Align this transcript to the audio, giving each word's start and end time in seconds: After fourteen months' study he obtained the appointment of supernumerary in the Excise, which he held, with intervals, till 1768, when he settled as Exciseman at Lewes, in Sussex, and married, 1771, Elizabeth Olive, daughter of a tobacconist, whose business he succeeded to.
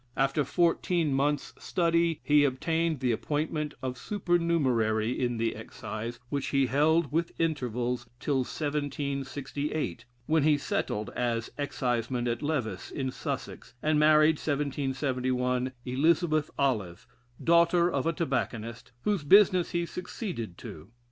After 0.17 0.43
fourteen 0.43 1.13
months' 1.13 1.53
study 1.59 2.21
he 2.23 2.43
obtained 2.43 2.99
the 3.01 3.11
appointment 3.11 3.75
of 3.83 3.99
supernumerary 3.99 5.11
in 5.11 5.37
the 5.37 5.55
Excise, 5.55 6.17
which 6.29 6.47
he 6.47 6.65
held, 6.65 7.11
with 7.11 7.31
intervals, 7.39 8.07
till 8.19 8.37
1768, 8.37 10.05
when 10.25 10.41
he 10.41 10.57
settled 10.57 11.11
as 11.11 11.51
Exciseman 11.55 12.27
at 12.27 12.41
Lewes, 12.41 12.89
in 12.89 13.11
Sussex, 13.11 13.75
and 13.83 13.99
married, 13.99 14.37
1771, 14.37 15.71
Elizabeth 15.85 16.49
Olive, 16.57 17.05
daughter 17.43 17.87
of 17.91 18.07
a 18.07 18.13
tobacconist, 18.13 18.93
whose 19.01 19.23
business 19.23 19.69
he 19.69 19.85
succeeded 19.85 20.57
to. 20.57 20.89